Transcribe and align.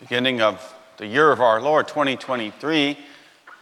beginning 0.00 0.40
of 0.40 0.74
the 0.96 1.06
year 1.06 1.30
of 1.30 1.40
our 1.40 1.60
Lord 1.60 1.86
2023 1.86 2.98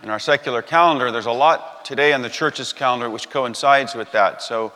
in 0.03 0.09
our 0.09 0.19
secular 0.19 0.63
calendar. 0.63 1.11
There's 1.11 1.27
a 1.27 1.31
lot 1.31 1.85
today 1.85 2.15
on 2.15 2.23
the 2.23 2.31
church's 2.31 2.73
calendar 2.73 3.11
which 3.11 3.29
coincides 3.29 3.95
with 3.95 4.11
that. 4.13 4.41
So 4.41 4.73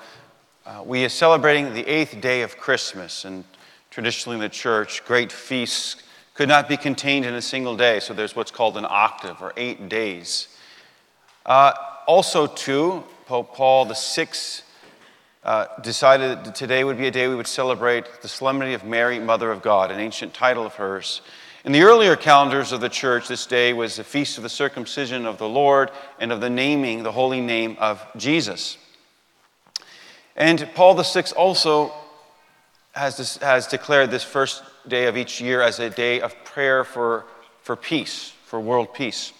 uh, 0.66 0.82
we 0.84 1.03
are 1.06 1.08
celebrating 1.08 1.72
the 1.72 1.87
eighth 1.87 2.21
day 2.21 2.42
of 2.42 2.58
Christmas, 2.58 3.24
and 3.24 3.42
traditionally 3.90 4.37
in 4.37 4.42
the 4.42 4.50
church, 4.50 5.03
great 5.06 5.32
feasts 5.32 6.03
could 6.34 6.46
not 6.46 6.69
be 6.69 6.77
contained 6.77 7.24
in 7.24 7.32
a 7.32 7.40
single 7.40 7.75
day. 7.75 8.00
So 8.00 8.12
there's 8.12 8.36
what's 8.36 8.50
called 8.50 8.77
an 8.77 8.86
octave 8.86 9.41
or 9.41 9.54
eight 9.57 9.88
days. 9.88 10.48
Uh, 11.46 11.73
also, 12.07 12.46
too, 12.46 13.02
Pope 13.25 13.54
Paul 13.54 13.86
VI 13.86 14.29
uh, 15.43 15.66
decided 15.80 16.45
that 16.45 16.54
today 16.54 16.84
would 16.84 16.98
be 16.98 17.07
a 17.07 17.11
day 17.11 17.29
we 17.29 17.34
would 17.34 17.46
celebrate 17.46 18.20
the 18.20 18.29
Solemnity 18.29 18.75
of 18.75 18.84
Mary, 18.84 19.18
Mother 19.18 19.50
of 19.50 19.62
God, 19.62 19.91
an 19.91 19.98
ancient 19.98 20.34
title 20.34 20.66
of 20.66 20.75
hers. 20.75 21.23
In 21.67 21.73
the 21.73 21.83
earlier 21.83 22.14
calendars 22.14 22.71
of 22.71 22.80
the 22.80 22.89
church, 22.89 23.27
this 23.27 23.45
day 23.45 23.73
was 23.73 23.97
the 23.97 24.05
feast 24.05 24.37
of 24.37 24.45
the 24.45 24.48
circumcision 24.48 25.27
of 25.27 25.37
the 25.38 25.48
Lord 25.48 25.91
and 26.20 26.30
of 26.30 26.41
the 26.41 26.48
naming, 26.48 27.02
the 27.02 27.11
holy 27.11 27.41
name 27.41 27.77
of 27.80 28.07
Jesus. 28.16 28.79
And 30.37 30.71
Paul 30.77 30.95
VI 30.95 31.24
also 31.37 31.93
has, 32.93 33.16
this, 33.16 33.38
has 33.38 33.66
declared 33.66 34.12
this 34.12 34.23
first 34.23 34.62
day 34.87 35.09
of 35.09 35.16
each 35.16 35.41
year 35.41 35.60
as 35.60 35.80
a 35.80 35.91
day 35.91 36.21
of 36.21 36.37
prayer 36.45 36.84
for, 36.84 37.24
for 37.62 37.74
peace, 37.74 38.33
for 38.45 38.60
world 38.60 38.95
peace. 38.95 39.33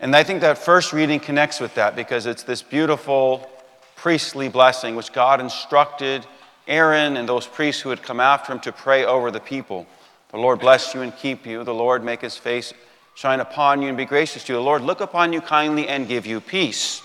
And 0.00 0.16
I 0.16 0.24
think 0.24 0.40
that 0.40 0.58
first 0.58 0.92
reading 0.92 1.20
connects 1.20 1.60
with 1.60 1.76
that 1.76 1.94
because 1.94 2.26
it's 2.26 2.42
this 2.42 2.60
beautiful 2.60 3.48
priestly 3.94 4.48
blessing 4.48 4.96
which 4.96 5.12
God 5.12 5.40
instructed 5.40 6.26
Aaron 6.66 7.16
and 7.16 7.28
those 7.28 7.46
priests 7.46 7.82
who 7.82 7.90
had 7.90 8.02
come 8.02 8.18
after 8.18 8.52
him 8.52 8.58
to 8.60 8.72
pray 8.72 9.04
over 9.04 9.30
the 9.30 9.38
people. 9.38 9.86
The 10.30 10.38
Lord 10.38 10.60
bless 10.60 10.94
you 10.94 11.00
and 11.02 11.16
keep 11.16 11.46
you. 11.46 11.64
The 11.64 11.74
Lord 11.74 12.04
make 12.04 12.20
his 12.20 12.36
face 12.36 12.72
shine 13.14 13.40
upon 13.40 13.82
you 13.82 13.88
and 13.88 13.96
be 13.96 14.04
gracious 14.04 14.44
to 14.44 14.52
you. 14.52 14.58
The 14.58 14.64
Lord 14.64 14.82
look 14.82 15.00
upon 15.00 15.32
you 15.32 15.40
kindly 15.40 15.88
and 15.88 16.06
give 16.06 16.26
you 16.26 16.40
peace. 16.40 17.02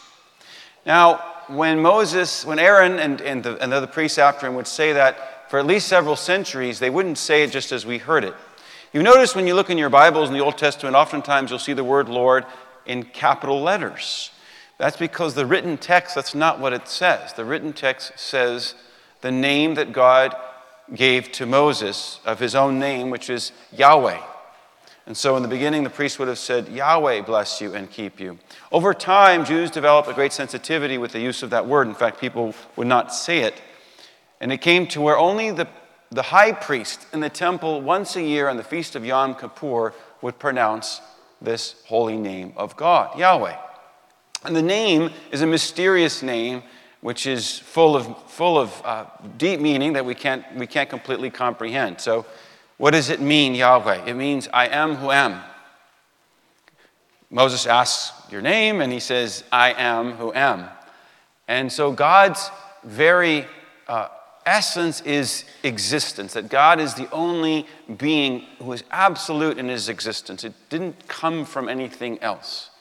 Now, 0.86 1.18
when 1.48 1.82
Moses, 1.82 2.46
when 2.46 2.60
Aaron 2.60 3.00
and, 3.00 3.22
and, 3.22 3.44
the, 3.44 3.58
and 3.62 3.72
the 3.72 3.78
other 3.78 3.88
priests 3.88 4.18
after 4.18 4.48
him 4.48 4.56
would 4.56 4.68
say 4.68 4.94
that 4.94 5.50
for 5.50 5.60
at 5.60 5.66
least 5.66 5.88
several 5.88 6.16
centuries, 6.16 6.80
they 6.80 6.90
wouldn't 6.90 7.18
say 7.18 7.44
it 7.44 7.52
just 7.52 7.72
as 7.72 7.86
we 7.86 7.98
heard 7.98 8.24
it. 8.24 8.34
You 8.94 9.04
notice 9.04 9.36
when 9.36 9.48
you 9.48 9.56
look 9.56 9.70
in 9.70 9.78
your 9.78 9.90
Bibles 9.90 10.30
in 10.30 10.34
the 10.34 10.44
Old 10.44 10.58
Testament, 10.58 10.96
oftentimes 10.96 11.50
you'll 11.50 11.60
see 11.60 11.74
the 11.74 11.84
word 11.84 12.08
Lord 12.08 12.46
in 12.86 13.04
capital 13.04 13.62
letters. 13.62 14.32
That's 14.78 14.98
because 14.98 15.34
the 15.34 15.46
written 15.46 15.78
text, 15.78 16.16
that's 16.16 16.36
not 16.36 16.60
what 16.60 16.74
it 16.74 16.88
says. 16.88 17.34
The 17.34 17.46
written 17.46 17.74
text 17.74 18.14
says 18.18 18.76
the 19.22 19.32
name 19.32 19.76
that 19.76 19.92
God 19.92 20.36
gave 20.94 21.32
to 21.34 21.46
Moses 21.46 22.20
of 22.26 22.40
his 22.40 22.56
own 22.56 22.80
name, 22.80 23.10
which 23.10 23.30
is 23.30 23.52
Yahweh. 23.72 24.22
And 25.08 25.16
so 25.16 25.36
in 25.36 25.44
the 25.44 25.48
beginning, 25.48 25.84
the 25.84 25.90
priest 25.90 26.18
would 26.18 26.28
have 26.28 26.40
said, 26.40 26.68
Yahweh 26.68 27.22
bless 27.22 27.62
you 27.62 27.76
and 27.76 27.90
keep 27.90 28.20
you. 28.20 28.40
Over 28.72 28.94
time, 28.94 29.46
Jews 29.46 29.70
developed 29.70 30.10
a 30.10 30.14
great 30.14 30.34
sensitivity 30.34 30.98
with 30.98 31.12
the 31.12 31.20
use 31.20 31.44
of 31.44 31.52
that 31.52 31.68
word. 31.68 31.88
In 31.88 31.94
fact, 31.94 32.20
people 32.20 32.56
would 32.76 32.88
not 32.88 33.14
say 33.14 33.40
it. 33.40 33.62
And 34.42 34.52
it 34.52 34.62
came 34.62 34.88
to 34.88 35.02
where 35.02 35.18
only 35.18 35.52
the, 35.52 35.68
the 36.12 36.24
high 36.24 36.52
priest 36.52 37.06
in 37.14 37.20
the 37.20 37.30
temple, 37.30 37.82
once 37.82 38.16
a 38.16 38.22
year 38.22 38.50
on 38.50 38.58
the 38.58 38.64
feast 38.64 38.96
of 38.96 39.06
Yom 39.06 39.36
Kippur, 39.36 39.94
would 40.22 40.40
pronounce 40.40 41.02
this 41.40 41.76
holy 41.86 42.18
name 42.18 42.54
of 42.58 42.76
God, 42.76 43.18
Yahweh. 43.18 43.56
And 44.44 44.56
the 44.56 44.62
name 44.62 45.12
is 45.32 45.42
a 45.42 45.48
mysterious 45.48 46.24
name 46.24 46.64
which 47.06 47.28
is 47.28 47.60
full 47.60 47.96
of, 47.96 48.18
full 48.32 48.58
of 48.58 48.82
uh, 48.84 49.06
deep 49.38 49.60
meaning 49.60 49.94
that 49.94 50.04
we 50.04 50.16
can't, 50.16 50.44
we 50.56 50.66
can't 50.66 50.90
completely 50.90 51.30
comprehend. 51.30 52.02
So, 52.02 52.26
what 52.78 52.94
does 52.94 53.12
it 53.12 53.22
mean, 53.22 53.54
Yahweh? 53.54 54.06
It 54.08 54.16
means, 54.16 54.50
I 54.52 54.70
am 54.70 54.96
who 54.96 55.12
am. 55.12 55.40
Moses 57.30 57.68
asks 57.68 58.32
your 58.32 58.42
name, 58.42 58.82
and 58.82 58.92
he 58.92 59.00
says, 59.00 59.44
I 59.52 59.74
am 59.74 60.14
who 60.14 60.34
am. 60.34 60.68
And 61.48 61.72
so, 61.72 61.92
God's 61.92 62.50
very 62.84 63.46
uh, 63.88 64.08
essence 64.48 65.02
is 65.02 65.46
existence, 65.62 66.34
that 66.34 66.50
God 66.50 66.80
is 66.80 66.96
the 66.96 67.08
only 67.12 67.68
being 68.00 68.46
who 68.58 68.74
is 68.74 68.84
absolute 68.90 69.60
in 69.60 69.70
his 69.70 69.90
existence. 69.90 70.44
It 70.44 70.54
didn't 70.70 71.08
come 71.08 71.46
from 71.46 71.70
anything 71.70 72.18
else. 72.24 72.72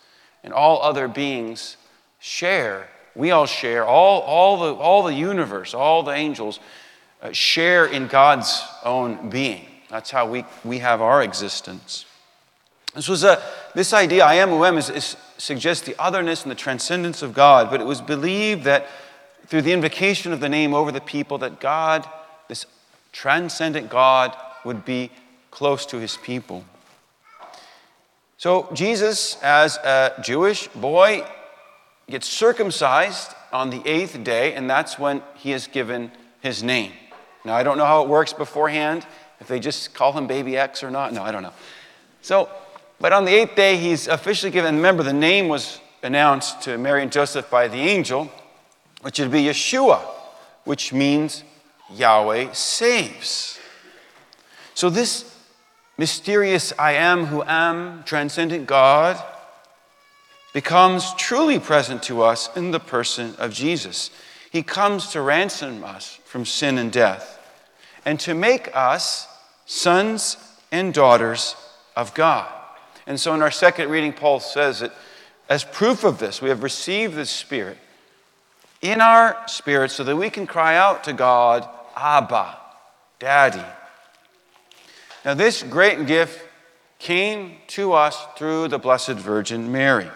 And 0.43 0.55
all 0.55 0.81
other 0.81 1.09
beings 1.09 1.77
share 2.21 2.89
we 3.15 3.31
all 3.31 3.47
share, 3.47 3.85
all, 3.85 4.21
all, 4.23 4.59
the, 4.59 4.75
all 4.75 5.03
the 5.03 5.15
universe, 5.15 5.75
all 5.75 6.03
the 6.03 6.13
angels 6.13 6.61
uh, 7.23 7.33
share 7.33 7.87
in 7.87 8.07
God's 8.07 8.63
own 8.85 9.31
being. 9.31 9.67
That's 9.89 10.11
how 10.11 10.27
we, 10.27 10.45
we 10.65 10.79
have 10.79 11.01
our 11.01 11.23
existence. 11.23 12.07
This 12.95 13.09
was 13.09 13.25
a, 13.25 13.43
this 13.75 13.93
idea, 13.93 14.25
I 14.25 14.35
am 14.35 14.51
who 14.51 14.65
am, 14.65 14.79
is, 14.79 14.91
is, 14.91 15.17
suggests 15.39 15.87
the 15.87 15.97
otherness 15.99 16.43
and 16.43 16.51
the 16.51 16.57
transcendence 16.57 17.23
of 17.23 17.35
God, 17.35 17.71
but 17.71 17.81
it 17.81 17.87
was 17.87 18.01
believed 18.01 18.65
that 18.65 18.87
through 19.47 19.63
the 19.63 19.73
invocation 19.73 20.33
of 20.33 20.41
the 20.41 20.49
name 20.49 20.75
over 20.75 20.91
the 20.91 21.01
people, 21.01 21.39
that 21.39 21.61
God, 21.61 22.09
this 22.49 22.67
transcendent 23.13 23.91
God, 23.91 24.37
would 24.65 24.85
be 24.85 25.11
close 25.51 25.87
to 25.87 25.99
his 25.99 26.17
people. 26.17 26.65
So, 28.39 28.69
Jesus, 28.75 29.41
as 29.43 29.77
a 29.79 30.15
Jewish 30.23 30.69
boy, 30.69 31.25
gets 32.09 32.29
circumcised 32.29 33.35
on 33.53 33.71
the 33.71 33.83
eighth 33.87 34.23
day, 34.25 34.55
and 34.55 34.69
that's 34.69 34.99
when 34.99 35.23
he 35.37 35.53
is 35.53 35.67
given 35.67 36.11
his 36.41 36.63
name. 36.63 36.93
Now, 37.45 37.55
I 37.55 37.63
don't 37.63 37.79
know 37.79 37.87
how 37.87 38.03
it 38.03 38.09
works 38.09 38.33
beforehand, 38.33 39.07
if 39.41 39.49
they 39.49 39.61
just 39.61 39.95
call 39.95 40.13
him 40.13 40.27
baby 40.27 40.57
X 40.57 40.83
or 40.83 40.91
not. 40.91 41.13
No, 41.13 41.23
I 41.23 41.31
don't 41.31 41.43
know. 41.43 41.53
So, 42.23 42.49
but 43.01 43.13
on 43.13 43.25
the 43.25 43.33
eighth 43.33 43.55
day, 43.55 43.77
he's 43.77 44.09
officially 44.09 44.51
given. 44.51 44.77
Remember, 44.77 45.03
the 45.03 45.13
name 45.13 45.49
was 45.49 45.81
announced 46.03 46.63
to 46.63 46.79
Mary 46.79 47.03
and 47.03 47.13
Joseph 47.13 47.51
by 47.51 47.69
the 47.69 47.79
angel, 47.79 48.31
which 49.03 49.19
would 49.19 49.31
be 49.31 49.43
Yeshua, 49.45 50.01
which 50.65 50.93
means 50.93 51.45
Yahweh 51.93 52.53
saves. 52.53 53.59
So, 54.75 54.91
this 54.91 55.37
mysterious 55.99 56.73
I 56.79 56.93
am 56.93 57.27
who 57.27 57.43
am, 57.47 58.05
transcendent 58.05 58.67
God, 58.67 59.23
becomes 60.55 61.13
truly 61.17 61.59
present 61.59 62.03
to 62.05 62.23
us 62.23 62.49
in 62.57 62.71
the 62.71 62.81
person 62.81 63.35
of 63.39 63.53
Jesus. 63.53 64.11
He 64.51 64.63
comes 64.63 65.09
to 65.09 65.21
ransom 65.21 65.85
us 65.85 66.19
from 66.25 66.47
sin 66.47 66.79
and 66.79 66.91
death 66.91 67.39
and 68.07 68.19
to 68.21 68.35
make 68.35 68.75
us 68.75 69.27
sons 69.67 70.37
and 70.71 70.95
daughters 70.95 71.57
of 71.97 72.15
God. 72.15 72.51
And 73.07 73.19
so 73.19 73.35
in 73.35 73.43
our 73.43 73.51
second 73.51 73.91
reading, 73.91 74.13
Paul 74.13 74.39
says 74.41 74.79
that 74.79 74.93
as 75.49 75.65
proof 75.65 76.05
of 76.05 76.19
this, 76.19 76.41
we 76.41 76.49
have 76.49 76.63
received 76.63 77.17
the 77.17 77.27
Spirit 77.27 77.77
in 78.81 79.01
our 79.01 79.37
spirit 79.49 79.91
so 79.91 80.05
that 80.05 80.17
we 80.17 80.31
can 80.31 80.47
cry 80.47 80.77
out 80.77 81.05
to 81.05 81.13
God, 81.13 81.69
Abba, 81.97 82.59
Daddy. 83.19 83.65
Now, 85.25 85.35
this 85.35 85.63
great 85.63 86.07
gift 86.07 86.41
came 86.99 87.57
to 87.69 87.95
us 87.95 88.25
through 88.37 88.69
the 88.69 88.79
Blessed 88.79 89.13
Virgin 89.13 89.73
Mary. 89.73 90.11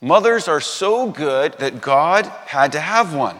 Mothers 0.00 0.46
are 0.46 0.60
so 0.60 1.10
good 1.10 1.54
that 1.54 1.80
God 1.80 2.26
had 2.46 2.72
to 2.72 2.80
have 2.80 3.14
one. 3.14 3.38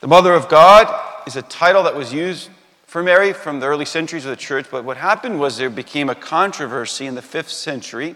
The 0.00 0.08
Mother 0.08 0.32
of 0.32 0.48
God 0.48 1.02
is 1.26 1.36
a 1.36 1.42
title 1.42 1.82
that 1.84 1.94
was 1.94 2.12
used 2.12 2.50
for 2.86 3.02
Mary 3.02 3.32
from 3.32 3.60
the 3.60 3.66
early 3.66 3.84
centuries 3.84 4.24
of 4.24 4.30
the 4.30 4.36
church, 4.36 4.66
but 4.70 4.84
what 4.84 4.96
happened 4.96 5.40
was 5.40 5.56
there 5.56 5.70
became 5.70 6.08
a 6.08 6.14
controversy 6.14 7.06
in 7.06 7.14
the 7.14 7.22
fifth 7.22 7.50
century. 7.50 8.14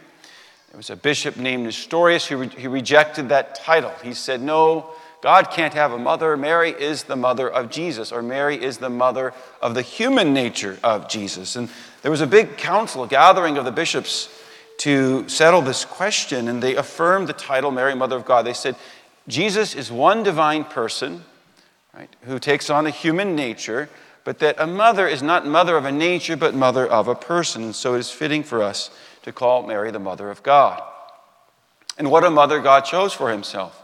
There 0.71 0.77
was 0.77 0.91
a 0.91 0.97
bishop 0.97 1.37
named 1.37 1.65
Nestorius 1.65 2.27
who 2.27 2.37
re- 2.37 2.67
rejected 2.67 3.31
that 3.31 3.55
title. 3.55 3.93
He 4.03 4.15
said, 4.15 4.41
No, 4.41 4.91
God 5.21 5.51
can't 5.51 5.75
have 5.75 5.93
a 5.93 5.99
mother. 5.99 6.37
Mary 6.37 6.71
is 6.71 7.05
the 7.05 7.17
mother 7.17 7.49
of 7.51 7.71
Jesus, 7.71 8.13
or 8.13 8.23
Mary 8.23 8.63
is 8.63 8.79
the 8.79 8.91
mother 8.91 9.35
of 9.61 9.75
the 9.75 9.83
human 9.83 10.33
nature 10.33 10.79
of 10.85 11.09
Jesus. 11.09 11.57
And 11.57 11.69
there 12.03 12.11
was 12.11 12.21
a 12.21 12.27
big 12.27 12.57
council, 12.57 13.03
a 13.03 13.09
gathering 13.09 13.59
of 13.59 13.65
the 13.65 13.73
bishops 13.73 14.29
to 14.79 15.29
settle 15.29 15.61
this 15.61 15.85
question, 15.85 16.49
and 16.49 16.63
they 16.63 16.77
affirmed 16.77 17.29
the 17.29 17.33
title 17.33 17.71
Mary, 17.71 17.95
Mother 17.95 18.17
of 18.17 18.25
God. 18.25 18.47
They 18.47 18.55
said, 18.55 18.77
Jesus 19.27 19.75
is 19.75 19.93
one 19.93 20.23
divine 20.23 20.65
person, 20.65 21.25
right, 21.95 22.09
who 22.23 22.39
takes 22.39 22.71
on 22.71 22.87
a 22.87 22.91
human 22.91 23.35
nature, 23.37 23.89
but 24.25 24.39
that 24.39 24.57
a 24.59 24.67
mother 24.67 25.07
is 25.07 25.23
not 25.23 25.47
mother 25.47 25.77
of 25.77 25.85
a 25.85 25.93
nature, 25.93 26.37
but 26.37 26.55
mother 26.55 26.87
of 26.87 27.09
a 27.09 27.15
person. 27.15 27.73
So 27.73 27.95
it 27.95 27.99
is 27.99 28.11
fitting 28.11 28.43
for 28.43 28.63
us 28.63 28.91
to 29.23 29.33
call 29.33 29.67
Mary 29.67 29.91
the 29.91 29.99
Mother 29.99 30.31
of 30.31 30.43
God. 30.43 30.83
And 31.97 32.11
what 32.11 32.25
a 32.25 32.31
mother 32.31 32.61
God 32.61 32.83
chose 32.83 33.13
for 33.13 33.31
himself. 33.31 33.83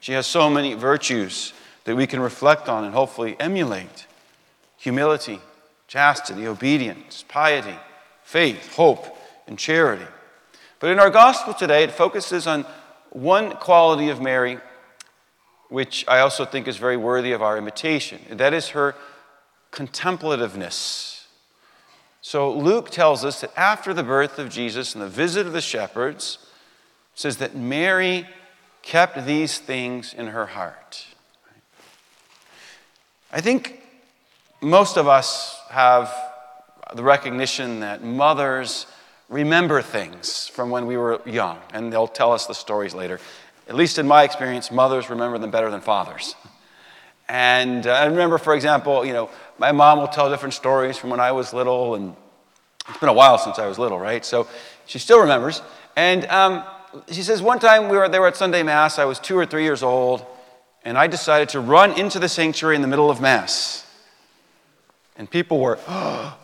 She 0.00 0.12
has 0.12 0.26
so 0.26 0.50
many 0.50 0.74
virtues 0.74 1.52
that 1.84 1.96
we 1.96 2.06
can 2.06 2.20
reflect 2.20 2.68
on 2.68 2.84
and 2.84 2.94
hopefully 2.94 3.36
emulate 3.40 4.06
humility, 4.76 5.40
chastity, 5.88 6.46
obedience, 6.46 7.24
piety, 7.26 7.78
faith, 8.22 8.74
hope, 8.74 9.16
and 9.46 9.58
charity. 9.58 10.04
But 10.86 10.92
in 10.92 11.00
our 11.00 11.10
gospel 11.10 11.52
today, 11.52 11.82
it 11.82 11.90
focuses 11.90 12.46
on 12.46 12.64
one 13.10 13.56
quality 13.56 14.08
of 14.08 14.20
Mary, 14.20 14.58
which 15.68 16.04
I 16.06 16.20
also 16.20 16.44
think 16.44 16.68
is 16.68 16.76
very 16.76 16.96
worthy 16.96 17.32
of 17.32 17.42
our 17.42 17.58
imitation. 17.58 18.20
And 18.30 18.38
that 18.38 18.54
is 18.54 18.68
her 18.68 18.94
contemplativeness. 19.72 21.26
So 22.20 22.52
Luke 22.52 22.90
tells 22.90 23.24
us 23.24 23.40
that 23.40 23.50
after 23.58 23.92
the 23.92 24.04
birth 24.04 24.38
of 24.38 24.48
Jesus 24.48 24.94
and 24.94 25.02
the 25.02 25.08
visit 25.08 25.44
of 25.44 25.52
the 25.52 25.60
shepherds, 25.60 26.38
says 27.16 27.38
that 27.38 27.56
Mary 27.56 28.24
kept 28.82 29.26
these 29.26 29.58
things 29.58 30.14
in 30.14 30.28
her 30.28 30.46
heart. 30.46 31.08
I 33.32 33.40
think 33.40 33.82
most 34.60 34.96
of 34.96 35.08
us 35.08 35.58
have 35.68 36.14
the 36.94 37.02
recognition 37.02 37.80
that 37.80 38.04
mothers 38.04 38.86
remember 39.28 39.82
things 39.82 40.48
from 40.48 40.70
when 40.70 40.86
we 40.86 40.96
were 40.96 41.20
young, 41.26 41.58
and 41.72 41.92
they'll 41.92 42.08
tell 42.08 42.32
us 42.32 42.46
the 42.46 42.54
stories 42.54 42.94
later. 42.94 43.20
At 43.68 43.74
least 43.74 43.98
in 43.98 44.06
my 44.06 44.22
experience, 44.22 44.70
mothers 44.70 45.10
remember 45.10 45.38
them 45.38 45.50
better 45.50 45.70
than 45.70 45.80
fathers. 45.80 46.34
And 47.28 47.86
uh, 47.86 47.92
I 47.92 48.04
remember, 48.06 48.38
for 48.38 48.54
example, 48.54 49.04
you 49.04 49.12
know, 49.12 49.30
my 49.58 49.72
mom 49.72 49.98
will 49.98 50.08
tell 50.08 50.30
different 50.30 50.54
stories 50.54 50.96
from 50.96 51.10
when 51.10 51.18
I 51.18 51.32
was 51.32 51.52
little, 51.52 51.96
and 51.96 52.14
it's 52.88 52.98
been 52.98 53.08
a 53.08 53.12
while 53.12 53.38
since 53.38 53.58
I 53.58 53.66
was 53.66 53.78
little, 53.78 53.98
right? 53.98 54.24
So 54.24 54.46
she 54.86 54.98
still 54.98 55.20
remembers. 55.20 55.62
And 55.96 56.24
um, 56.26 56.62
she 57.10 57.22
says, 57.22 57.42
one 57.42 57.58
time 57.58 57.88
we 57.88 57.96
were, 57.96 58.08
they 58.08 58.20
were 58.20 58.28
at 58.28 58.36
Sunday 58.36 58.62
Mass, 58.62 58.98
I 58.98 59.04
was 59.04 59.18
two 59.18 59.36
or 59.36 59.44
three 59.44 59.64
years 59.64 59.82
old, 59.82 60.24
and 60.84 60.96
I 60.96 61.08
decided 61.08 61.48
to 61.50 61.60
run 61.60 61.98
into 61.98 62.20
the 62.20 62.28
sanctuary 62.28 62.76
in 62.76 62.82
the 62.82 62.88
middle 62.88 63.10
of 63.10 63.20
Mass. 63.20 63.84
And 65.16 65.28
people 65.28 65.58
were, 65.58 65.80
oh, 65.88 66.36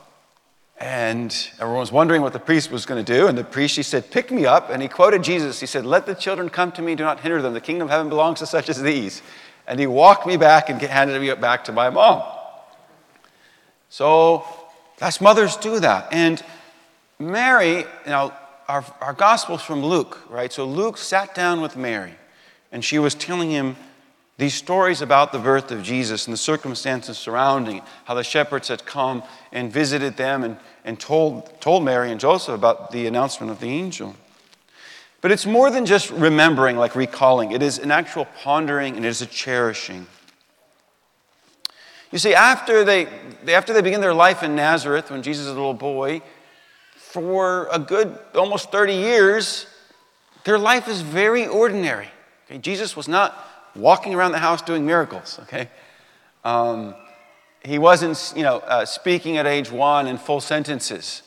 and 0.82 1.49
everyone 1.61 1.79
was 1.79 1.93
wondering 1.93 2.23
what 2.23 2.32
the 2.32 2.40
priest 2.40 2.73
was 2.73 2.87
going 2.87 3.02
to 3.02 3.12
do. 3.14 3.29
And 3.29 3.38
the 3.38 3.44
priest, 3.44 3.76
he 3.76 3.84
said, 3.84 4.11
Pick 4.11 4.32
me 4.32 4.46
up. 4.46 4.69
And 4.69 4.82
he 4.82 4.88
quoted 4.88 5.23
Jesus. 5.23 5.61
He 5.61 5.67
said, 5.67 5.87
Let 5.87 6.06
the 6.06 6.14
children 6.14 6.49
come 6.50 6.73
to 6.73 6.82
me, 6.82 6.96
do 6.96 7.05
not 7.05 7.20
hinder 7.20 7.40
them. 7.40 7.55
The 7.55 7.61
kingdom 7.61 7.87
of 7.87 7.90
heaven 7.90 8.08
belongs 8.08 8.40
to 8.40 8.46
such 8.46 8.69
as 8.69 8.82
these. 8.82 9.23
And 9.69 9.79
he 9.79 9.87
walked 9.87 10.26
me 10.26 10.37
back 10.37 10.69
and 10.70 10.82
handed 10.82 11.23
me 11.23 11.32
back 11.34 11.62
to 11.67 11.73
my 11.73 11.88
mom. 11.88 12.25
So 13.90 14.44
that's 14.99 15.20
mothers 15.20 15.56
do 15.56 15.79
that. 15.79 16.08
And 16.12 16.43
Mary, 17.20 17.84
know, 18.05 18.32
our, 18.67 18.84
our 19.00 19.12
gospel's 19.12 19.62
from 19.62 19.84
Luke, 19.84 20.19
right? 20.29 20.52
So 20.52 20.64
Luke 20.64 20.99
sat 20.99 21.32
down 21.32 21.61
with 21.61 21.76
Mary 21.76 22.14
and 22.73 22.84
she 22.84 22.99
was 22.99 23.14
telling 23.14 23.52
him 23.52 23.76
these 24.43 24.55
stories 24.55 25.03
about 25.03 25.31
the 25.31 25.39
birth 25.39 25.71
of 25.71 25.85
Jesus 25.85 26.27
and 26.27 26.33
the 26.33 26.39
circumstances 26.39 27.17
surrounding 27.17 27.77
it, 27.77 27.85
how 28.06 28.15
the 28.15 28.25
shepherds 28.25 28.67
had 28.67 28.85
come 28.85 29.23
and 29.53 29.73
visited 29.73 30.17
them 30.17 30.43
and, 30.43 30.56
and 30.85 30.99
told, 30.99 31.61
told 31.61 31.85
Mary 31.85 32.11
and 32.11 32.19
Joseph 32.19 32.56
about 32.56 32.91
the 32.91 33.06
announcement 33.06 33.53
of 33.53 33.61
the 33.61 33.69
angel. 33.69 34.17
But 35.21 35.31
it's 35.31 35.47
more 35.47 35.71
than 35.71 35.87
just 35.87 36.11
remembering, 36.11 36.77
like 36.77 36.97
recalling. 36.97 37.53
It 37.53 37.62
is 37.62 37.79
an 37.79 37.93
actual 37.93 38.25
pondering 38.43 38.97
and 38.97 39.05
it 39.05 39.09
is 39.09 39.23
a 39.23 39.27
cherishing. 39.27 40.09
You 42.11 42.19
see, 42.19 42.35
after 42.35 42.83
they, 42.83 43.06
after 43.47 43.73
they 43.73 43.81
begin 43.81 44.00
their 44.00 44.12
life 44.12 44.43
in 44.43 44.56
Nazareth, 44.56 45.12
when 45.12 45.23
Jesus 45.23 45.47
is 45.47 45.53
a 45.53 45.55
little 45.55 45.73
boy, 45.73 46.21
for 46.97 47.69
a 47.71 47.79
good 47.79 48.19
almost 48.35 48.73
30 48.73 48.94
years, 48.94 49.67
their 50.43 50.59
life 50.59 50.89
is 50.89 51.00
very 51.00 51.47
ordinary. 51.47 52.09
Okay? 52.47 52.59
Jesus 52.59 52.97
was 52.97 53.06
not 53.06 53.50
walking 53.74 54.14
around 54.14 54.32
the 54.32 54.38
house 54.38 54.62
doing 54.62 54.84
miracles, 54.86 55.38
okay? 55.42 55.69
Um, 56.44 56.94
he 57.64 57.78
wasn't, 57.78 58.32
you 58.36 58.42
know, 58.42 58.58
uh, 58.58 58.84
speaking 58.84 59.36
at 59.36 59.46
age 59.46 59.70
one 59.70 60.06
in 60.06 60.19
full 60.19 60.40
sentences. 60.40 61.22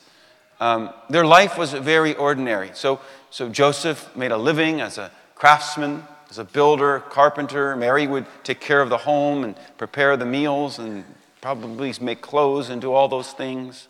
Um, 0.60 0.94
their 1.10 1.26
life 1.26 1.58
was 1.58 1.74
very 1.74 2.16
ordinary. 2.16 2.72
So, 2.74 3.00
so 3.30 3.50
Joseph 3.50 4.16
made 4.16 4.32
a 4.32 4.38
living 4.38 4.82
as 4.82 4.98
a 4.98 5.12
craftsman, 5.36 6.04
as 6.30 6.38
a 6.38 6.44
builder, 6.44 7.02
carpenter. 7.10 7.76
Mary 7.76 8.08
would 8.08 8.26
take 8.44 8.60
care 8.60 8.82
of 8.82 8.90
the 8.90 8.98
home 8.98 9.44
and 9.44 9.56
prepare 9.78 10.18
the 10.18 10.26
meals 10.26 10.80
and 10.80 11.04
probably 11.42 11.94
make 12.02 12.22
clothes 12.22 12.70
and 12.70 12.82
do 12.82 12.92
all 12.94 13.08
those 13.08 13.32
things. 13.32 13.88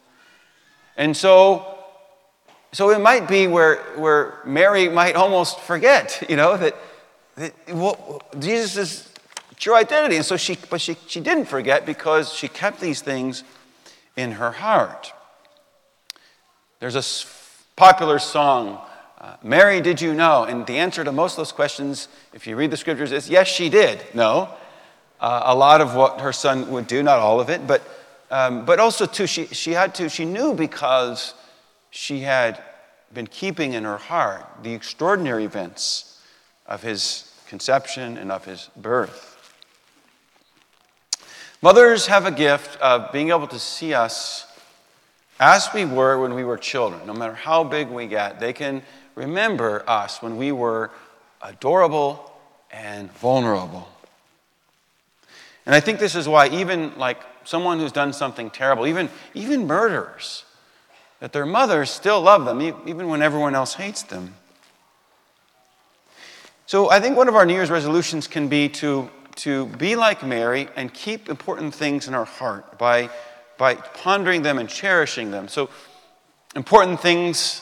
And 0.98 1.16
so, 1.16 1.78
so 2.72 2.90
it 2.90 3.00
might 3.00 3.28
be 3.28 3.48
where, 3.48 3.78
where 3.96 4.42
Mary 4.46 4.90
might 4.90 5.16
almost 5.16 5.60
forget, 5.62 6.24
you 6.30 6.36
know, 6.36 6.58
that 6.58 6.76
well, 7.70 8.22
Jesus 8.40 8.78
is 8.78 9.10
true 9.58 9.76
identity. 9.76 10.16
And 10.16 10.26
so 10.26 10.38
she, 10.38 10.58
but 10.70 10.82
she, 10.82 10.98
she 11.08 11.20
didn't 11.20 11.46
forget 11.46 11.86
because 11.86 12.34
she 12.34 12.48
kept 12.48 12.80
these 12.80 13.02
things 13.02 13.44
in 14.16 14.34
her 14.34 14.52
heart. 14.52 15.14
There's 16.80 16.96
a 16.96 17.04
popular 17.76 18.20
song, 18.20 18.80
uh, 19.20 19.38
Mary, 19.44 19.82
did 19.82 20.02
you 20.02 20.14
know? 20.14 20.44
And 20.44 20.66
the 20.66 20.78
answer 20.78 21.04
to 21.04 21.12
most 21.12 21.34
of 21.34 21.38
those 21.38 21.52
questions, 21.52 22.08
if 22.34 22.48
you 22.48 22.56
read 22.56 22.72
the 22.72 22.78
scriptures, 22.78 23.12
is 23.12 23.30
yes, 23.30 23.48
she 23.48 23.70
did 23.70 24.00
No, 24.14 24.50
Uh, 25.20 25.42
a 25.46 25.56
lot 25.56 25.80
of 25.82 25.96
what 25.96 26.20
her 26.20 26.34
son 26.34 26.70
would 26.70 26.88
do, 26.88 27.02
not 27.02 27.20
all 27.20 27.40
of 27.40 27.50
it, 27.50 27.66
but, 27.66 27.82
um, 28.30 28.66
but 28.66 28.80
also, 28.80 29.06
too, 29.06 29.26
she, 29.26 29.48
she 29.48 29.72
had 29.72 29.96
to, 29.96 30.10
she 30.10 30.26
knew 30.26 30.54
because 30.54 31.34
she 31.90 32.20
had 32.20 32.62
been 33.14 33.26
keeping 33.28 33.74
in 33.74 33.86
her 33.86 33.98
heart 33.98 34.46
the 34.62 34.74
extraordinary 34.74 35.46
events 35.46 36.15
of 36.66 36.82
his 36.82 37.32
conception 37.48 38.18
and 38.18 38.32
of 38.32 38.46
his 38.46 38.70
birth. 38.76 39.32
Mothers 41.62 42.08
have 42.08 42.26
a 42.26 42.32
gift 42.32 42.80
of 42.82 43.12
being 43.12 43.30
able 43.30 43.48
to 43.48 43.60
see 43.60 43.94
us 43.94 44.46
as 45.40 45.70
we 45.74 45.86
were 45.86 46.20
when 46.20 46.34
we 46.34 46.44
were 46.44 46.58
children. 46.58 47.06
No 47.08 47.14
matter 47.14 47.34
how 47.34 47.64
big 47.64 47.90
we 47.90 48.08
get, 48.08 48.40
they 48.40 48.54
can 48.54 48.84
remember 49.16 49.84
us 49.88 50.22
when 50.22 50.38
we 50.38 50.52
were 50.52 50.92
adorable 51.42 52.32
and 52.72 53.12
vulnerable. 53.14 53.88
And 55.66 55.74
I 55.74 55.80
think 55.80 56.00
this 56.00 56.16
is 56.16 56.28
why, 56.28 56.50
even 56.50 56.98
like 56.98 57.20
someone 57.44 57.80
who's 57.80 57.92
done 57.92 58.14
something 58.14 58.50
terrible, 58.50 58.86
even, 58.86 59.10
even 59.34 59.66
murderers, 59.66 60.44
that 61.20 61.34
their 61.34 61.46
mothers 61.46 61.90
still 61.90 62.22
love 62.22 62.46
them, 62.46 62.62
even 62.62 63.08
when 63.08 63.22
everyone 63.22 63.56
else 63.56 63.74
hates 63.76 64.04
them. 64.04 64.36
So 66.68 66.90
I 66.90 67.00
think 67.00 67.16
one 67.16 67.28
of 67.28 67.36
our 67.36 67.46
New 67.46 67.54
Year's 67.54 67.70
resolutions 67.70 68.28
can 68.28 68.48
be 68.48 68.70
to, 68.70 69.08
to 69.36 69.68
be 69.68 69.96
like 69.96 70.24
Mary 70.24 70.68
and 70.76 70.92
keep 70.92 71.30
important 71.30 71.76
things 71.76 72.08
in 72.08 72.16
our 72.16 72.26
heart 72.26 72.80
by, 72.80 73.12
by 73.60 73.76
pondering 73.76 74.42
them 74.42 74.58
and 74.58 74.68
cherishing 74.68 75.30
them. 75.30 75.48
So, 75.48 75.70
important 76.56 77.02
things 77.02 77.62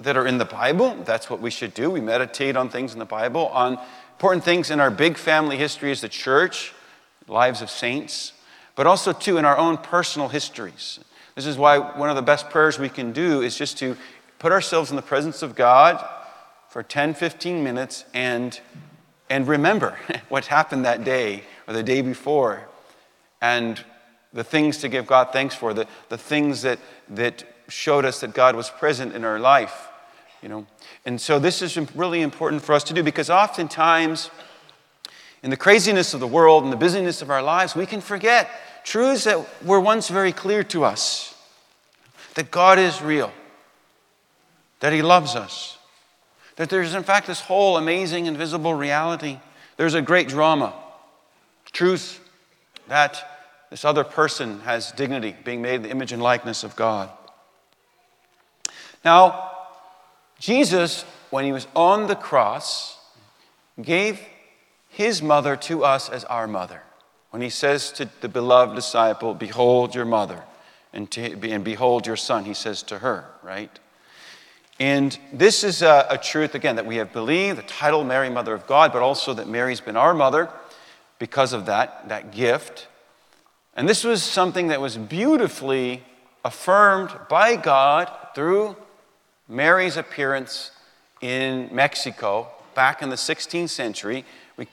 that 0.00 0.18
are 0.18 0.26
in 0.26 0.36
the 0.36 0.44
Bible, 0.44 1.02
that's 1.04 1.30
what 1.30 1.40
we 1.40 1.50
should 1.50 1.72
do. 1.72 1.88
We 1.90 2.02
meditate 2.02 2.58
on 2.58 2.68
things 2.68 2.92
in 2.92 2.98
the 2.98 3.06
Bible, 3.06 3.46
on 3.48 3.78
important 4.12 4.44
things 4.44 4.70
in 4.70 4.80
our 4.80 4.90
big 4.90 5.16
family 5.16 5.56
history 5.56 5.90
as 5.90 6.02
the 6.02 6.08
church, 6.08 6.74
lives 7.28 7.62
of 7.62 7.70
saints, 7.70 8.34
but 8.74 8.86
also, 8.86 9.14
too, 9.14 9.38
in 9.38 9.46
our 9.46 9.56
own 9.56 9.78
personal 9.78 10.28
histories. 10.28 11.00
This 11.36 11.46
is 11.46 11.56
why 11.56 11.78
one 11.78 12.10
of 12.10 12.16
the 12.16 12.22
best 12.22 12.50
prayers 12.50 12.78
we 12.78 12.90
can 12.90 13.12
do 13.12 13.40
is 13.40 13.56
just 13.56 13.78
to 13.78 13.96
put 14.38 14.52
ourselves 14.52 14.90
in 14.90 14.96
the 14.96 15.02
presence 15.02 15.40
of 15.40 15.54
God 15.54 16.06
for 16.76 16.82
10, 16.82 17.14
15 17.14 17.64
minutes 17.64 18.04
and, 18.12 18.60
and 19.30 19.48
remember 19.48 19.98
what 20.28 20.44
happened 20.44 20.84
that 20.84 21.04
day 21.04 21.42
or 21.66 21.72
the 21.72 21.82
day 21.82 22.02
before 22.02 22.68
and 23.40 23.82
the 24.34 24.44
things 24.44 24.76
to 24.76 24.88
give 24.90 25.06
God 25.06 25.32
thanks 25.32 25.54
for, 25.54 25.72
the, 25.72 25.86
the 26.10 26.18
things 26.18 26.60
that, 26.60 26.78
that 27.08 27.44
showed 27.66 28.04
us 28.04 28.20
that 28.20 28.34
God 28.34 28.54
was 28.54 28.68
present 28.68 29.14
in 29.14 29.24
our 29.24 29.38
life. 29.38 29.88
You 30.42 30.50
know? 30.50 30.66
And 31.06 31.18
so 31.18 31.38
this 31.38 31.62
is 31.62 31.78
really 31.94 32.20
important 32.20 32.62
for 32.62 32.74
us 32.74 32.84
to 32.84 32.92
do 32.92 33.02
because 33.02 33.30
oftentimes 33.30 34.30
in 35.42 35.48
the 35.48 35.56
craziness 35.56 36.12
of 36.12 36.20
the 36.20 36.26
world 36.26 36.62
and 36.62 36.70
the 36.70 36.76
busyness 36.76 37.22
of 37.22 37.30
our 37.30 37.42
lives, 37.42 37.74
we 37.74 37.86
can 37.86 38.02
forget 38.02 38.50
truths 38.84 39.24
that 39.24 39.64
were 39.64 39.80
once 39.80 40.10
very 40.10 40.30
clear 40.30 40.62
to 40.64 40.84
us 40.84 41.34
that 42.34 42.50
God 42.50 42.78
is 42.78 43.00
real, 43.00 43.32
that 44.80 44.92
He 44.92 45.00
loves 45.00 45.34
us, 45.34 45.75
that 46.56 46.70
there's, 46.70 46.94
in 46.94 47.02
fact, 47.02 47.26
this 47.26 47.40
whole 47.40 47.76
amazing 47.76 48.26
invisible 48.26 48.74
reality. 48.74 49.38
There's 49.76 49.94
a 49.94 50.02
great 50.02 50.28
drama, 50.28 50.74
truth 51.72 52.20
that 52.88 53.22
this 53.70 53.84
other 53.84 54.04
person 54.04 54.60
has 54.60 54.92
dignity, 54.92 55.36
being 55.44 55.60
made 55.60 55.82
the 55.82 55.90
image 55.90 56.12
and 56.12 56.22
likeness 56.22 56.64
of 56.64 56.76
God. 56.76 57.10
Now, 59.04 59.50
Jesus, 60.38 61.04
when 61.30 61.44
he 61.44 61.52
was 61.52 61.66
on 61.74 62.06
the 62.06 62.16
cross, 62.16 62.98
gave 63.80 64.20
his 64.88 65.20
mother 65.20 65.56
to 65.56 65.84
us 65.84 66.08
as 66.08 66.24
our 66.24 66.46
mother. 66.46 66.82
When 67.30 67.42
he 67.42 67.50
says 67.50 67.92
to 67.92 68.08
the 68.20 68.28
beloved 68.28 68.74
disciple, 68.74 69.34
Behold 69.34 69.94
your 69.94 70.04
mother, 70.04 70.42
and, 70.92 71.10
to, 71.10 71.50
and 71.50 71.62
behold 71.62 72.06
your 72.06 72.16
son, 72.16 72.44
he 72.44 72.54
says 72.54 72.82
to 72.84 72.98
her, 73.00 73.26
right? 73.42 73.78
And 74.78 75.18
this 75.32 75.64
is 75.64 75.80
a, 75.80 76.06
a, 76.10 76.18
truth, 76.18 76.54
again, 76.54 76.76
that 76.76 76.84
we 76.84 76.96
have 76.96 77.12
believed 77.12 77.58
the 77.58 77.62
title 77.62 78.04
Mary, 78.04 78.28
Mother 78.28 78.52
of 78.52 78.66
God, 78.66 78.92
but 78.92 79.00
also 79.00 79.32
that 79.34 79.48
Mary's 79.48 79.80
been 79.80 79.96
our 79.96 80.12
mother 80.12 80.50
because 81.18 81.54
of 81.54 81.66
that, 81.66 82.08
that 82.10 82.30
gift. 82.30 82.86
And 83.74 83.88
this 83.88 84.04
was 84.04 84.22
something 84.22 84.68
that 84.68 84.80
was 84.80 84.98
beautifully 84.98 86.02
affirmed 86.44 87.10
by 87.30 87.56
God 87.56 88.10
through 88.34 88.76
Mary's 89.48 89.96
appearance 89.96 90.72
in 91.22 91.70
Mexico 91.72 92.48
back 92.74 93.00
in 93.00 93.08
the 93.08 93.16
16th 93.16 93.70
century 93.70 94.24
we, 94.58 94.68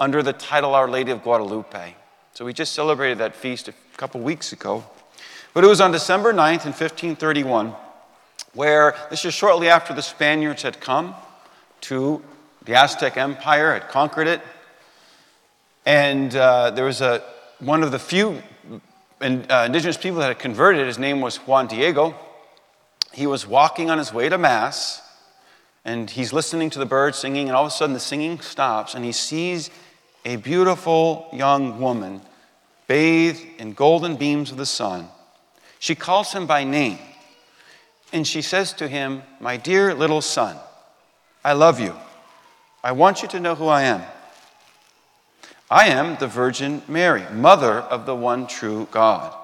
under 0.00 0.22
the 0.22 0.32
title 0.32 0.74
Our 0.74 0.88
Lady 0.88 1.12
of 1.12 1.22
Guadalupe. 1.22 1.94
So 2.32 2.44
we 2.44 2.52
just 2.52 2.72
celebrated 2.72 3.18
that 3.18 3.36
feast 3.36 3.68
a 3.68 3.74
couple 3.96 4.20
weeks 4.20 4.52
ago. 4.52 4.84
But 5.52 5.62
it 5.62 5.68
was 5.68 5.80
on 5.80 5.92
December 5.92 6.32
9th 6.32 6.66
in 6.66 6.72
1531 6.72 7.74
where 8.54 8.94
this 9.10 9.24
is 9.24 9.34
shortly 9.34 9.68
after 9.68 9.92
the 9.92 10.02
Spaniards 10.02 10.62
had 10.62 10.80
come 10.80 11.14
to 11.82 12.22
the 12.64 12.74
Aztec 12.74 13.16
Empire, 13.16 13.74
had 13.74 13.88
conquered 13.88 14.26
it. 14.26 14.40
And 15.84 16.34
uh, 16.34 16.70
there 16.70 16.86
was 16.86 17.00
a, 17.00 17.22
one 17.58 17.82
of 17.82 17.92
the 17.92 17.98
few 17.98 18.42
in, 19.20 19.44
uh, 19.50 19.64
indigenous 19.66 19.96
people 19.96 20.18
that 20.20 20.28
had 20.28 20.38
converted. 20.38 20.86
His 20.86 20.98
name 20.98 21.20
was 21.20 21.36
Juan 21.36 21.66
Diego. 21.66 22.14
He 23.12 23.26
was 23.26 23.46
walking 23.46 23.90
on 23.90 23.98
his 23.98 24.12
way 24.12 24.28
to 24.28 24.38
Mass, 24.38 25.02
and 25.84 26.10
he's 26.10 26.32
listening 26.32 26.70
to 26.70 26.78
the 26.78 26.86
birds 26.86 27.18
singing, 27.18 27.48
and 27.48 27.56
all 27.56 27.64
of 27.64 27.68
a 27.68 27.74
sudden 27.74 27.94
the 27.94 28.00
singing 28.00 28.40
stops, 28.40 28.94
and 28.94 29.04
he 29.04 29.12
sees 29.12 29.70
a 30.24 30.36
beautiful 30.36 31.28
young 31.32 31.80
woman 31.80 32.22
bathed 32.86 33.44
in 33.58 33.72
golden 33.72 34.16
beams 34.16 34.50
of 34.50 34.56
the 34.56 34.66
sun. 34.66 35.08
She 35.78 35.94
calls 35.94 36.32
him 36.32 36.46
by 36.46 36.64
name, 36.64 36.98
and 38.14 38.26
she 38.26 38.40
says 38.42 38.72
to 38.74 38.86
him, 38.86 39.24
My 39.40 39.56
dear 39.56 39.92
little 39.92 40.22
son, 40.22 40.56
I 41.44 41.52
love 41.52 41.80
you. 41.80 41.94
I 42.82 42.92
want 42.92 43.22
you 43.22 43.28
to 43.28 43.40
know 43.40 43.56
who 43.56 43.66
I 43.66 43.82
am. 43.82 44.02
I 45.68 45.88
am 45.88 46.16
the 46.16 46.28
Virgin 46.28 46.82
Mary, 46.86 47.24
mother 47.32 47.72
of 47.72 48.06
the 48.06 48.14
one 48.14 48.46
true 48.46 48.86
God, 48.92 49.34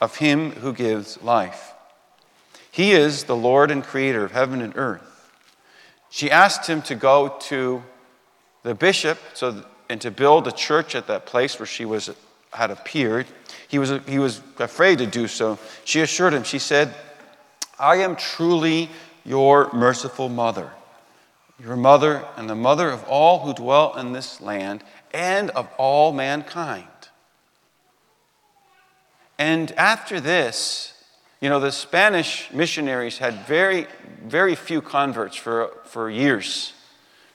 of 0.00 0.16
him 0.16 0.50
who 0.50 0.74
gives 0.74 1.22
life. 1.22 1.72
He 2.70 2.92
is 2.92 3.24
the 3.24 3.36
Lord 3.36 3.70
and 3.70 3.82
creator 3.82 4.24
of 4.24 4.32
heaven 4.32 4.60
and 4.60 4.76
earth. 4.76 5.30
She 6.10 6.30
asked 6.30 6.66
him 6.66 6.82
to 6.82 6.94
go 6.94 7.36
to 7.42 7.82
the 8.62 8.74
bishop 8.74 9.18
so, 9.32 9.64
and 9.88 10.00
to 10.02 10.10
build 10.10 10.46
a 10.46 10.52
church 10.52 10.94
at 10.94 11.06
that 11.06 11.24
place 11.24 11.58
where 11.58 11.66
she 11.66 11.86
was, 11.86 12.10
had 12.52 12.70
appeared. 12.70 13.26
He 13.68 13.78
was, 13.78 13.92
he 14.06 14.18
was 14.18 14.42
afraid 14.58 14.98
to 14.98 15.06
do 15.06 15.28
so. 15.28 15.58
She 15.84 16.00
assured 16.00 16.34
him, 16.34 16.42
she 16.42 16.58
said, 16.58 16.94
I 17.78 17.96
am 17.96 18.16
truly 18.16 18.90
your 19.24 19.72
merciful 19.72 20.28
mother 20.28 20.70
your 21.62 21.76
mother 21.76 22.26
and 22.36 22.50
the 22.50 22.54
mother 22.54 22.90
of 22.90 23.04
all 23.04 23.40
who 23.40 23.54
dwell 23.54 23.96
in 23.96 24.12
this 24.12 24.40
land 24.40 24.82
and 25.12 25.50
of 25.50 25.68
all 25.78 26.12
mankind. 26.12 26.86
And 29.38 29.72
after 29.72 30.20
this, 30.20 30.92
you 31.40 31.48
know, 31.48 31.60
the 31.60 31.72
Spanish 31.72 32.50
missionaries 32.52 33.18
had 33.18 33.46
very, 33.46 33.86
very 34.24 34.54
few 34.54 34.80
converts 34.80 35.36
for, 35.36 35.72
for 35.84 36.10
years. 36.10 36.72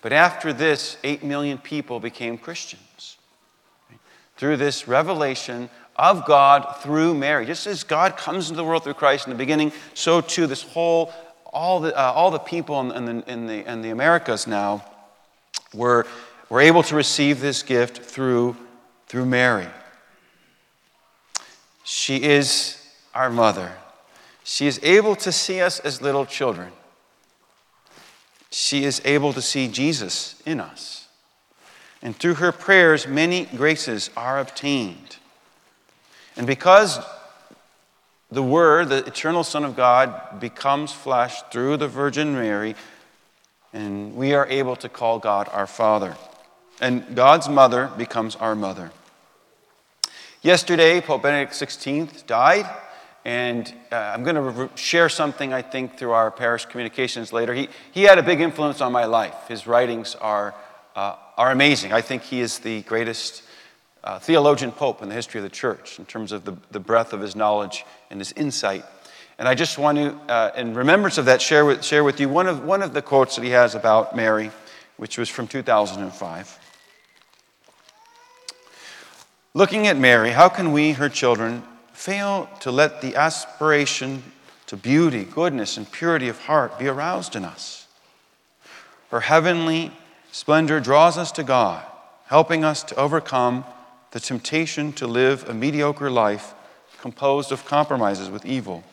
But 0.01 0.13
after 0.13 0.53
this, 0.53 0.98
8 1.03 1.24
million 1.24 1.58
people 1.58 2.00
became 2.00 2.38
Christians 2.38 3.17
through 4.38 4.58
this 4.58 4.88
revelation 4.88 5.70
of 5.98 6.25
God 6.25 6.77
through 6.82 7.13
Mary. 7.13 7.46
Just 7.46 7.68
as 7.68 7.84
God 7.84 8.18
comes 8.18 8.50
into 8.50 8.58
the 8.58 8.63
world 8.63 8.84
through 8.84 8.94
Christ 8.94 9.27
in 9.27 9.32
the 9.32 9.38
beginning, 9.38 9.72
so 9.94 10.22
too 10.22 10.48
this 10.48 10.63
whole 10.63 11.12
all 11.58 11.80
the, 11.80 11.98
uh, 11.98 12.12
all 12.12 12.30
the 12.30 12.39
people 12.39 12.80
in, 12.82 12.92
in, 12.92 13.06
the, 13.06 13.32
in, 13.32 13.48
the, 13.48 13.72
in 13.72 13.82
the 13.82 13.89
Americas 13.89 14.48
now 14.48 14.86
were, 15.74 16.06
were 16.50 16.62
able 16.62 16.84
to 16.84 16.96
receive 16.96 17.39
this 17.39 17.63
gift 17.63 17.98
through, 17.98 18.56
through 19.08 19.25
Mary. 19.25 19.68
She 21.84 22.22
is 22.22 22.77
our 23.16 23.30
mother. 23.30 23.75
She 24.44 24.68
is 24.68 24.80
able 24.84 25.16
to 25.16 25.32
see 25.32 25.62
us 25.62 25.80
as 25.80 26.01
little 26.01 26.25
children. 26.25 26.72
She 28.51 28.84
is 28.84 29.01
able 29.04 29.34
to 29.34 29.42
see 29.42 29.68
Jesus 29.68 30.42
in 30.46 30.60
us. 30.60 31.08
And 32.01 32.16
through 32.16 32.36
her 32.36 32.51
prayers, 32.51 33.08
many 33.08 33.46
graces 33.46 34.10
are 34.16 34.39
obtained. 34.39 35.18
And 36.38 36.46
because 36.46 37.00
the 38.29 38.44
Word, 38.44 38.89
the 38.89 39.06
eternal 39.06 39.44
Son 39.44 39.65
of 39.65 39.75
God, 39.75 40.39
becomes 40.39 40.91
flesh 40.91 41.41
through 41.51 41.77
the 41.77 41.88
Virgin 41.88 42.34
Mary, 42.34 42.75
and 43.74 44.15
we 44.15 44.34
are 44.34 44.48
able 44.48 44.75
to 44.77 44.89
call 44.89 45.17
God 45.17 45.50
our 45.51 45.67
Father. 45.67 46.15
And 46.79 47.15
God's 47.15 47.50
mother 47.50 47.91
becomes 47.98 48.36
our 48.36 48.56
mother. 48.56 48.91
Yesterday, 50.44 51.01
Pope 51.01 51.24
Benedict 51.24 51.53
XVI 51.53 52.25
died, 52.27 52.70
and 53.25 53.74
uh, 53.91 53.96
I'm 53.96 54.24
going 54.24 54.36
to 54.36 54.41
re- 54.41 54.70
share 54.75 55.10
something 55.10 55.53
I 55.53 55.63
think 55.63 55.98
through 55.98 56.12
our 56.12 56.29
parish 56.29 56.65
communications 56.65 57.34
later. 57.34 57.53
He, 57.53 57.70
he 57.91 58.03
had 58.03 58.20
a 58.20 58.24
big 58.24 58.41
influence 58.41 58.79
on 58.79 58.91
my 58.91 59.06
life. 59.06 59.36
His 59.48 59.65
writings 59.65 60.15
are, 60.15 60.53
uh, 60.96 61.15
are 61.36 61.51
amazing. 61.51 61.94
I 61.94 62.01
think 62.01 62.22
he 62.22 62.41
is 62.41 62.60
the 62.60 62.84
greatest 62.84 63.41
uh, 64.07 64.17
theologian 64.19 64.71
pope 64.71 65.01
in 65.01 65.09
the 65.09 65.15
history 65.15 65.37
of 65.37 65.43
the 65.43 65.49
church 65.49 65.99
in 65.99 66.05
terms 66.05 66.31
of 66.31 66.45
the, 66.45 66.55
the 66.71 66.79
breadth 66.79 67.11
of 67.11 67.19
his 67.19 67.35
knowledge 67.35 67.83
and 68.09 68.21
his 68.21 68.31
insight. 68.33 68.85
And 69.37 69.49
I 69.49 69.53
just 69.53 69.77
want 69.77 69.97
to, 69.97 70.15
uh, 70.31 70.51
in 70.55 70.73
remembrance 70.73 71.17
of 71.17 71.25
that, 71.25 71.41
share 71.41 71.65
with, 71.65 71.83
share 71.83 72.05
with 72.05 72.17
you 72.21 72.29
one 72.29 72.47
of, 72.47 72.63
one 72.63 72.81
of 72.81 72.93
the 72.93 73.01
quotes 73.01 73.35
that 73.35 73.43
he 73.43 73.49
has 73.49 73.75
about 73.75 74.15
Mary, 74.15 74.49
which 74.95 75.17
was 75.17 75.27
from 75.27 75.45
2005. 75.45 76.57
Looking 79.53 79.87
at 79.87 79.97
Mary, 79.97 80.31
how 80.31 80.47
can 80.47 80.71
we, 80.71 80.93
her 80.93 81.09
children, 81.09 81.63
fail 81.91 82.49
to 82.61 82.71
let 82.71 83.01
the 83.01 83.17
aspiration 83.17 84.23
to 84.67 84.77
beauty, 84.77 85.25
goodness, 85.25 85.75
and 85.75 85.91
purity 85.91 86.29
of 86.29 86.39
heart 86.39 86.79
be 86.79 86.87
aroused 86.87 87.35
in 87.35 87.43
us? 87.43 87.87
Her 89.11 89.19
heavenly 89.19 89.91
splendor 90.31 90.79
draws 90.79 91.17
us 91.17 91.33
to 91.33 91.43
God, 91.43 91.83
helping 92.27 92.63
us 92.63 92.83
to 92.83 92.95
overcome 92.95 93.65
the 94.11 94.19
temptation 94.19 94.93
to 94.93 95.07
live 95.07 95.47
a 95.49 95.53
mediocre 95.53 96.09
life 96.09 96.53
composed 96.99 97.51
of 97.51 97.65
compromises 97.65 98.29
with 98.29 98.45
evil, 98.45 98.83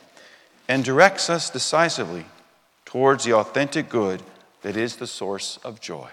and 0.69 0.85
directs 0.85 1.31
us 1.31 1.51
decisively 1.51 2.25
towards 2.85 3.25
the 3.25 3.33
authentic 3.33 3.89
good 3.89 4.23
that 4.63 4.77
is 4.77 4.97
the 4.97 5.07
source 5.07 5.59
of 5.65 5.81
joy. 5.81 6.09